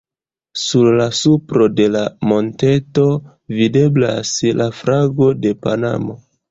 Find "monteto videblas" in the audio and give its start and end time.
2.31-4.35